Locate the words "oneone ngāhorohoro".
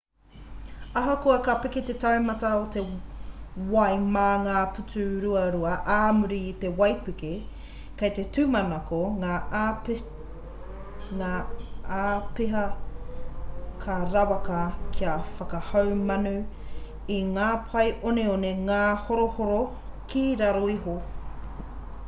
18.13-19.59